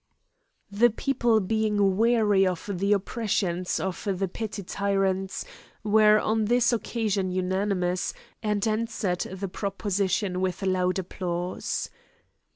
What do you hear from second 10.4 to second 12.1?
with loud applause.